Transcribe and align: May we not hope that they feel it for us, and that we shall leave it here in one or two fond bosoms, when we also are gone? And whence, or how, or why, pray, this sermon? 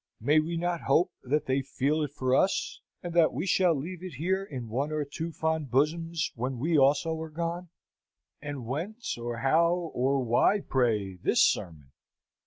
May 0.19 0.39
we 0.39 0.57
not 0.57 0.81
hope 0.81 1.11
that 1.23 1.45
they 1.45 1.61
feel 1.61 2.01
it 2.01 2.11
for 2.11 2.33
us, 2.33 2.81
and 3.03 3.13
that 3.13 3.31
we 3.33 3.45
shall 3.45 3.75
leave 3.75 4.01
it 4.03 4.15
here 4.15 4.43
in 4.43 4.67
one 4.67 4.91
or 4.91 5.05
two 5.05 5.31
fond 5.31 5.69
bosoms, 5.69 6.31
when 6.33 6.57
we 6.57 6.75
also 6.75 7.15
are 7.21 7.29
gone? 7.29 7.69
And 8.41 8.65
whence, 8.65 9.15
or 9.15 9.37
how, 9.37 9.71
or 9.75 10.23
why, 10.23 10.61
pray, 10.67 11.17
this 11.17 11.43
sermon? 11.43 11.91